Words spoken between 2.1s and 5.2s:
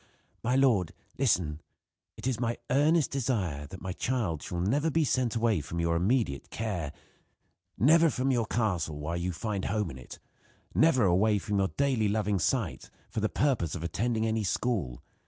It is my earnest desire that my child shall never be